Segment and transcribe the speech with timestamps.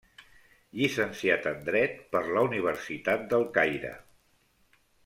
[0.79, 3.97] Llicenciat en dret per la Universitat del Caire.